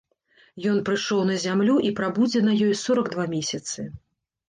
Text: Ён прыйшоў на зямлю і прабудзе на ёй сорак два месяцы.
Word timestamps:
Ён 0.71 0.79
прыйшоў 0.87 1.21
на 1.33 1.37
зямлю 1.45 1.77
і 1.91 1.93
прабудзе 2.01 2.45
на 2.49 2.59
ёй 2.67 2.75
сорак 2.85 3.15
два 3.17 3.31
месяцы. 3.39 3.91